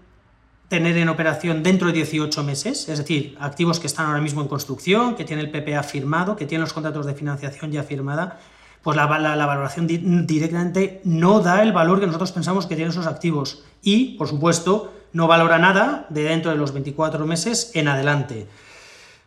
tener 0.74 0.96
en 0.96 1.08
operación 1.08 1.62
dentro 1.62 1.86
de 1.86 1.92
18 1.92 2.42
meses, 2.42 2.88
es 2.88 2.98
decir, 2.98 3.36
activos 3.38 3.78
que 3.78 3.86
están 3.86 4.06
ahora 4.06 4.20
mismo 4.20 4.42
en 4.42 4.48
construcción, 4.48 5.14
que 5.14 5.24
tienen 5.24 5.46
el 5.46 5.52
PPA 5.52 5.84
firmado, 5.84 6.34
que 6.34 6.46
tienen 6.46 6.62
los 6.62 6.72
contratos 6.72 7.06
de 7.06 7.14
financiación 7.14 7.70
ya 7.70 7.84
firmada, 7.84 8.40
pues 8.82 8.96
la, 8.96 9.06
la, 9.06 9.46
valoración 9.46 9.86
directamente 9.86 11.00
no 11.04 11.38
da 11.38 11.62
el 11.62 11.72
valor 11.72 12.00
que 12.00 12.06
nosotros 12.06 12.32
pensamos 12.32 12.66
que 12.66 12.74
tienen 12.74 12.90
esos 12.90 13.06
activos 13.06 13.62
y, 13.82 14.16
por 14.18 14.26
supuesto, 14.26 14.92
no 15.12 15.28
valora 15.28 15.58
nada 15.58 16.06
de 16.10 16.24
dentro 16.24 16.50
de 16.50 16.56
los 16.56 16.72
24 16.72 17.24
meses 17.24 17.70
en 17.74 17.86
adelante. 17.86 18.48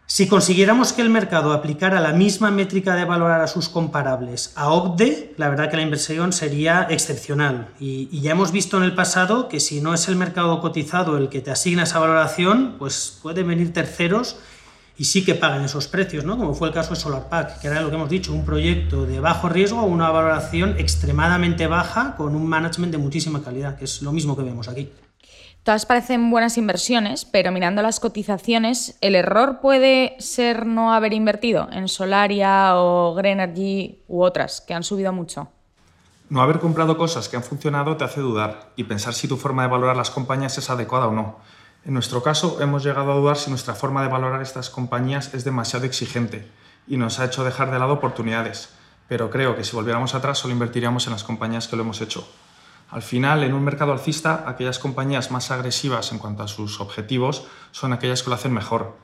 Si 0.10 0.30
consiguiéramos 0.30 0.94
que 0.94 1.02
el 1.02 1.10
mercado 1.10 1.52
aplicara 1.52 2.00
la 2.00 2.14
misma 2.14 2.50
métrica 2.50 2.96
de 2.96 3.04
valorar 3.04 3.42
a 3.42 3.48
sus 3.48 3.68
comparables 3.68 4.54
a 4.56 4.70
OBDE, 4.70 5.34
la 5.36 5.50
verdad 5.50 5.70
que 5.70 5.76
la 5.76 5.84
inversión 5.84 6.32
sería 6.32 6.88
excepcional. 6.90 7.68
Y, 7.78 8.22
ya 8.22 8.32
hemos 8.32 8.54
visto 8.54 8.78
en 8.78 8.84
el 8.84 8.96
pasado 8.96 9.50
que 9.50 9.60
si 9.60 9.82
no 9.82 9.94
es 9.94 10.08
el 10.08 10.16
mercado 10.16 10.62
cotizado 10.62 11.18
el 11.18 11.28
que 11.28 11.42
te 11.42 11.52
asigna 11.52 11.84
esa 11.84 12.00
valoración, 12.00 12.76
pues 12.80 13.20
pueden 13.22 13.50
venir 13.50 13.74
terceros 13.74 14.38
y 14.98 15.04
sí 15.04 15.26
que 15.26 15.36
paguen 15.36 15.66
esos 15.66 15.90
precios, 15.90 16.24
¿no? 16.24 16.38
como 16.38 16.54
fue 16.54 16.70
el 16.70 16.74
caso 16.74 16.92
de 16.92 17.02
SolarPack, 17.02 17.60
que 17.60 17.68
era 17.68 17.82
lo 17.82 17.90
que 17.90 17.96
hemos 17.98 18.10
dicho, 18.10 18.34
un 18.34 18.46
proyecto 18.46 19.06
de 19.06 19.20
bajo 19.20 19.50
riesgo, 19.50 19.84
una 19.84 20.10
valoración 20.10 20.76
extremadamente 20.80 21.68
baja 21.68 22.16
con 22.16 22.34
un 22.34 22.48
management 22.48 22.94
de 22.94 22.98
muchísima 22.98 23.44
calidad, 23.44 23.78
que 23.78 23.84
es 23.84 24.02
lo 24.02 24.14
mismo 24.14 24.38
que 24.38 24.44
vemos 24.44 24.70
aquí. 24.70 24.90
Todas 25.68 25.86
parecen 25.86 26.32
buenas 26.32 26.58
inversiones, 26.58 27.26
pero 27.26 27.52
mirando 27.52 27.82
las 27.82 28.00
cotizaciones, 28.00 28.98
¿el 29.02 29.16
error 29.16 29.60
puede 29.60 30.16
ser 30.18 30.66
no 30.66 30.94
haber 30.94 31.12
invertido 31.12 31.68
en 31.74 31.90
Solaria 31.90 32.78
o 32.78 33.14
Greenergy 33.14 34.02
u 34.08 34.24
otras 34.24 34.62
que 34.62 34.74
han 34.74 34.86
subido 34.86 35.12
mucho? 35.12 35.50
No 36.30 36.42
haber 36.42 36.60
comprado 36.60 36.98
cosas 36.98 37.28
que 37.28 37.36
han 37.36 37.44
funcionado 37.44 37.98
te 37.98 38.06
hace 38.06 38.22
dudar 38.22 38.72
y 38.78 38.86
pensar 38.86 39.14
si 39.14 39.28
tu 39.28 39.36
forma 39.36 39.64
de 39.64 39.68
valorar 39.68 39.98
las 39.98 40.10
compañías 40.10 40.58
es 40.58 40.70
adecuada 40.70 41.08
o 41.08 41.12
no. 41.12 41.40
En 41.84 41.94
nuestro 41.94 42.24
caso, 42.24 42.62
hemos 42.62 42.86
llegado 42.86 43.12
a 43.12 43.16
dudar 43.16 43.36
si 43.36 43.50
nuestra 43.50 43.74
forma 43.76 44.02
de 44.02 44.08
valorar 44.08 44.42
estas 44.42 44.70
compañías 44.70 45.34
es 45.34 45.44
demasiado 45.44 45.86
exigente 45.86 46.48
y 46.88 46.96
nos 46.96 47.20
ha 47.20 47.26
hecho 47.26 47.44
dejar 47.44 47.72
de 47.72 47.80
lado 47.80 47.92
oportunidades. 47.92 48.70
Pero 49.10 49.30
creo 49.30 49.58
que 49.58 49.66
si 49.66 49.76
volviéramos 49.76 50.16
atrás 50.16 50.38
solo 50.38 50.54
invertiríamos 50.54 51.08
en 51.08 51.12
las 51.12 51.26
compañías 51.26 51.68
que 51.68 51.76
lo 51.76 51.82
hemos 51.82 52.00
hecho. 52.00 52.26
Al 52.90 53.02
final, 53.02 53.44
en 53.44 53.54
un 53.54 53.64
mercado 53.64 53.92
alcista, 53.92 54.46
aquellas 54.48 54.80
compañías 54.80 55.30
más 55.30 55.52
agresivas 55.52 56.12
en 56.12 56.20
cuanto 56.20 56.44
a 56.44 56.48
sus 56.48 56.80
objetivos 56.80 57.46
son 57.72 57.92
aquellas 57.92 58.24
que 58.24 58.30
lo 58.30 58.36
hacen 58.36 58.54
mejor. 58.54 58.96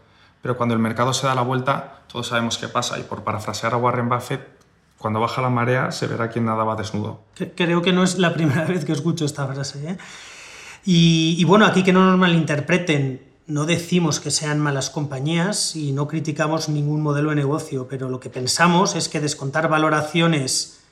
Pero 0.41 0.57
cuando 0.57 0.73
el 0.73 0.79
mercado 0.79 1.13
se 1.13 1.27
da 1.27 1.35
la 1.35 1.41
vuelta, 1.41 2.03
todos 2.07 2.27
sabemos 2.27 2.57
qué 2.57 2.67
pasa. 2.67 2.99
Y 2.99 3.03
por 3.03 3.23
parafrasear 3.23 3.73
a 3.73 3.77
Warren 3.77 4.09
Buffett, 4.09 4.47
cuando 4.97 5.19
baja 5.19 5.41
la 5.41 5.49
marea 5.49 5.91
se 5.91 6.07
verá 6.07 6.29
quién 6.29 6.45
nadaba 6.45 6.75
desnudo. 6.75 7.21
Creo 7.55 7.81
que 7.81 7.91
no 7.91 8.03
es 8.03 8.17
la 8.19 8.33
primera 8.35 8.65
vez 8.65 8.85
que 8.85 8.93
escucho 8.93 9.25
esta 9.25 9.45
frase. 9.47 9.91
¿eh? 9.91 9.97
Y, 10.85 11.35
y 11.37 11.43
bueno, 11.43 11.65
aquí 11.65 11.83
que 11.83 11.91
no 11.91 12.05
nos 12.05 12.17
malinterpreten, 12.17 13.21
no 13.47 13.65
decimos 13.65 14.21
que 14.21 14.31
sean 14.31 14.59
malas 14.59 14.89
compañías 14.89 15.75
y 15.75 15.91
no 15.91 16.07
criticamos 16.07 16.69
ningún 16.69 17.01
modelo 17.01 17.31
de 17.31 17.35
negocio, 17.35 17.87
pero 17.89 18.09
lo 18.09 18.21
que 18.21 18.29
pensamos 18.29 18.95
es 18.95 19.09
que 19.09 19.19
descontar 19.19 19.67
valoraciones 19.67 20.82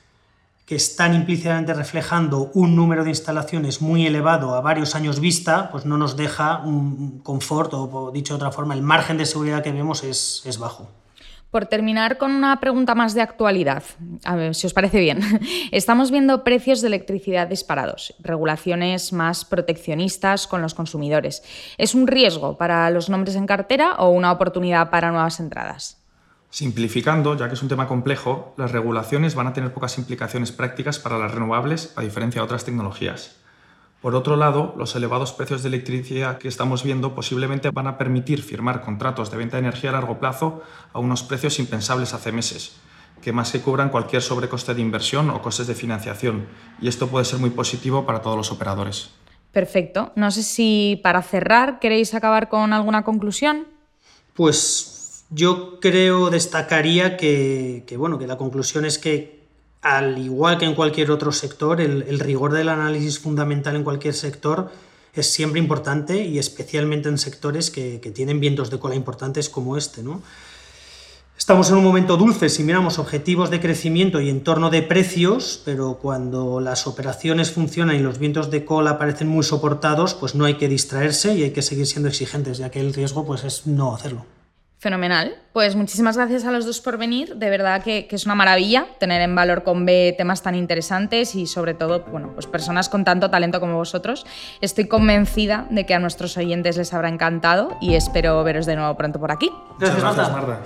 que 0.72 0.76
están 0.76 1.12
implícitamente 1.12 1.74
reflejando 1.74 2.50
un 2.54 2.74
número 2.74 3.04
de 3.04 3.10
instalaciones 3.10 3.82
muy 3.82 4.06
elevado 4.06 4.54
a 4.54 4.62
varios 4.62 4.94
años 4.94 5.20
vista, 5.20 5.70
pues 5.70 5.84
no 5.84 5.98
nos 5.98 6.16
deja 6.16 6.62
un 6.64 7.18
confort 7.18 7.74
o, 7.74 8.10
dicho 8.10 8.32
de 8.32 8.36
otra 8.36 8.52
forma, 8.52 8.72
el 8.72 8.80
margen 8.80 9.18
de 9.18 9.26
seguridad 9.26 9.62
que 9.62 9.70
vemos 9.70 10.02
es, 10.02 10.42
es 10.46 10.56
bajo. 10.56 10.88
Por 11.50 11.66
terminar 11.66 12.16
con 12.16 12.30
una 12.30 12.58
pregunta 12.58 12.94
más 12.94 13.12
de 13.12 13.20
actualidad, 13.20 13.82
a 14.24 14.34
ver 14.34 14.54
si 14.54 14.66
os 14.66 14.72
parece 14.72 14.98
bien. 14.98 15.20
Estamos 15.72 16.10
viendo 16.10 16.42
precios 16.42 16.80
de 16.80 16.86
electricidad 16.86 17.48
disparados, 17.48 18.14
regulaciones 18.20 19.12
más 19.12 19.44
proteccionistas 19.44 20.46
con 20.46 20.62
los 20.62 20.72
consumidores. 20.72 21.42
¿Es 21.76 21.94
un 21.94 22.06
riesgo 22.06 22.56
para 22.56 22.88
los 22.88 23.10
nombres 23.10 23.36
en 23.36 23.44
cartera 23.44 23.96
o 23.96 24.08
una 24.08 24.32
oportunidad 24.32 24.88
para 24.88 25.10
nuevas 25.10 25.38
entradas? 25.38 26.01
Simplificando, 26.52 27.34
ya 27.34 27.48
que 27.48 27.54
es 27.54 27.62
un 27.62 27.70
tema 27.70 27.88
complejo, 27.88 28.52
las 28.58 28.72
regulaciones 28.72 29.34
van 29.34 29.46
a 29.46 29.54
tener 29.54 29.72
pocas 29.72 29.96
implicaciones 29.96 30.52
prácticas 30.52 30.98
para 30.98 31.16
las 31.16 31.32
renovables, 31.32 31.94
a 31.96 32.02
diferencia 32.02 32.42
de 32.42 32.44
otras 32.44 32.66
tecnologías. 32.66 33.36
Por 34.02 34.14
otro 34.14 34.36
lado, 34.36 34.74
los 34.76 34.94
elevados 34.94 35.32
precios 35.32 35.62
de 35.62 35.70
electricidad 35.70 36.36
que 36.36 36.48
estamos 36.48 36.82
viendo 36.82 37.14
posiblemente 37.14 37.70
van 37.70 37.86
a 37.86 37.96
permitir 37.96 38.42
firmar 38.42 38.82
contratos 38.82 39.30
de 39.30 39.38
venta 39.38 39.56
de 39.56 39.62
energía 39.62 39.88
a 39.88 39.92
largo 39.94 40.20
plazo 40.20 40.62
a 40.92 40.98
unos 40.98 41.22
precios 41.22 41.58
impensables 41.58 42.12
hace 42.12 42.32
meses, 42.32 42.76
que 43.22 43.32
más 43.32 43.50
que 43.50 43.62
cubran 43.62 43.88
cualquier 43.88 44.20
sobrecoste 44.20 44.74
de 44.74 44.82
inversión 44.82 45.30
o 45.30 45.40
costes 45.40 45.68
de 45.68 45.74
financiación, 45.74 46.48
y 46.82 46.88
esto 46.88 47.08
puede 47.08 47.24
ser 47.24 47.38
muy 47.38 47.48
positivo 47.48 48.04
para 48.04 48.20
todos 48.20 48.36
los 48.36 48.52
operadores. 48.52 49.08
Perfecto. 49.52 50.12
No 50.16 50.30
sé 50.30 50.42
si 50.42 51.00
para 51.02 51.22
cerrar 51.22 51.78
queréis 51.78 52.12
acabar 52.12 52.50
con 52.50 52.74
alguna 52.74 53.04
conclusión. 53.04 53.68
Pues 54.34 54.91
yo 55.34 55.80
creo, 55.80 56.30
destacaría 56.30 57.16
que, 57.16 57.84
bueno, 57.96 58.18
que 58.18 58.26
la 58.26 58.36
conclusión 58.36 58.84
es 58.84 58.98
que 58.98 59.42
al 59.80 60.18
igual 60.18 60.58
que 60.58 60.66
en 60.66 60.74
cualquier 60.74 61.10
otro 61.10 61.32
sector, 61.32 61.80
el, 61.80 62.20
rigor 62.20 62.52
del 62.52 62.68
análisis 62.68 63.18
fundamental 63.18 63.74
en 63.74 63.82
cualquier 63.82 64.14
sector 64.14 64.70
es 65.14 65.30
siempre 65.30 65.58
importante 65.58 66.24
y 66.24 66.38
especialmente 66.38 67.08
en 67.08 67.18
sectores 67.18 67.70
que, 67.70 67.98
tienen 68.14 68.40
vientos 68.40 68.70
de 68.70 68.78
cola 68.78 68.94
importantes 68.94 69.48
como 69.48 69.76
este. 69.76 70.02
¿no? 70.02 70.22
Estamos 71.36 71.70
en 71.70 71.76
un 71.78 71.84
momento 71.84 72.16
dulce 72.16 72.48
si 72.48 72.62
miramos 72.62 72.98
objetivos 72.98 73.50
de 73.50 73.60
crecimiento 73.60 74.20
y 74.20 74.28
entorno 74.28 74.70
de 74.70 74.82
precios, 74.82 75.60
pero 75.64 75.98
cuando 76.00 76.60
las 76.60 76.86
operaciones 76.86 77.50
funcionan 77.50 77.96
y 77.96 78.00
los 78.00 78.18
vientos 78.18 78.50
de 78.50 78.64
cola 78.64 78.98
parecen 78.98 79.28
muy 79.28 79.42
soportados, 79.42 80.14
pues 80.14 80.34
no 80.34 80.44
hay 80.44 80.54
que 80.54 80.68
distraerse 80.68 81.34
y 81.34 81.42
hay 81.42 81.50
que 81.50 81.62
seguir 81.62 81.86
siendo 81.86 82.08
exigentes, 82.08 82.58
ya 82.58 82.70
que 82.70 82.80
el 82.80 82.94
riesgo 82.94 83.26
pues, 83.26 83.44
es 83.44 83.66
no 83.66 83.94
hacerlo. 83.94 84.26
Fenomenal. 84.82 85.36
Pues 85.52 85.76
muchísimas 85.76 86.16
gracias 86.16 86.44
a 86.44 86.50
los 86.50 86.66
dos 86.66 86.80
por 86.80 86.98
venir. 86.98 87.36
De 87.36 87.50
verdad 87.50 87.84
que, 87.84 88.08
es 88.10 88.26
una 88.26 88.34
maravilla 88.34 88.86
tener 88.98 89.22
en 89.22 89.32
valor 89.32 89.62
con 89.62 89.86
B 89.86 90.12
temas 90.18 90.42
tan 90.42 90.56
interesantes 90.56 91.36
y 91.36 91.46
sobre 91.46 91.74
todo, 91.74 92.04
bueno, 92.10 92.32
pues 92.34 92.48
personas 92.48 92.88
con 92.88 93.04
tanto 93.04 93.30
talento 93.30 93.60
como 93.60 93.76
vosotros. 93.76 94.26
Estoy 94.60 94.88
convencida 94.88 95.68
de 95.70 95.86
que 95.86 95.94
a 95.94 96.00
nuestros 96.00 96.36
oyentes 96.36 96.76
les 96.76 96.92
habrá 96.92 97.08
encantado 97.08 97.76
y 97.80 97.94
espero 97.94 98.42
veros 98.42 98.66
de 98.66 98.74
nuevo 98.74 98.96
pronto 98.96 99.20
por 99.20 99.30
aquí. 99.30 99.52
Gracias, 99.78 100.02
gracias 100.02 100.32
Marta. 100.32 100.60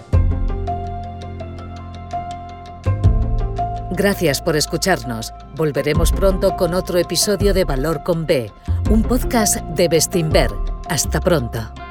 Gracias 3.91 4.41
por 4.41 4.57
escucharnos. 4.57 5.35
Volveremos 5.57 6.13
pronto 6.13 6.57
con 6.57 6.73
otro 6.73 6.99
episodio 6.99 7.53
de 7.53 7.65
Valor 7.67 8.03
con 8.03 8.25
B, 8.25 8.51
un 8.89 9.03
podcast 9.03 9.57
de 9.57 9.89
Bestinver. 9.89 10.49
Hasta 10.89 11.21
pronto. 11.21 11.86